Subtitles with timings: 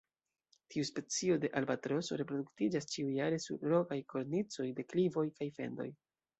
[0.75, 5.91] Tiu specio de albatroso reproduktiĝas ĉiujare sur rokaj kornicoj, deklivoj, kaj fendoj.